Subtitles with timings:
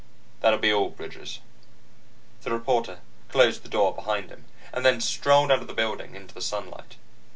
[0.39, 1.41] "That'll be all, Bridges."
[2.41, 6.33] The reporter closed the door behind him, and then strolled out of the building into
[6.33, 6.95] the sunlight.